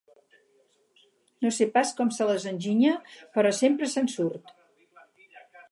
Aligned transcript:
No 1.45 1.51
sé 1.57 1.67
pas 1.75 1.91
com 1.99 2.11
se 2.17 2.27
les 2.31 2.49
enginya, 2.53 2.95
però 3.37 3.53
sempre 3.61 3.93
se'n 3.95 4.13
surt. 4.17 4.53